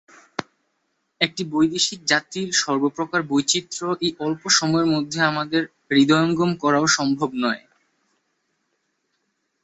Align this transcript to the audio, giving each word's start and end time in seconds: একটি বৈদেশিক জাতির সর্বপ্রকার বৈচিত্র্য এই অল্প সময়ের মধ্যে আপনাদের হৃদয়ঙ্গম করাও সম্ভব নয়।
একটি 1.21 1.43
বৈদেশিক 1.51 1.99
জাতির 2.05 2.47
সর্বপ্রকার 2.61 3.21
বৈচিত্র্য 3.23 3.89
এই 4.01 4.11
অল্প 4.19 4.43
সময়ের 4.49 4.87
মধ্যে 4.87 5.19
আপনাদের 5.21 5.61
হৃদয়ঙ্গম 5.89 6.51
করাও 6.63 6.85
সম্ভব 6.97 7.29
নয়। 7.43 7.61